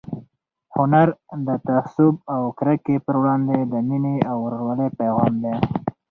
[0.75, 1.07] هنر
[1.47, 5.55] د تعصب او کرکې پر وړاندې د مینې او ورورولۍ پيغام دی.